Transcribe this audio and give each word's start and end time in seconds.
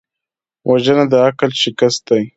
وژنه 0.69 1.05
د 1.11 1.13
عقل 1.27 1.51
شکست 1.63 2.01
دی 2.09 2.23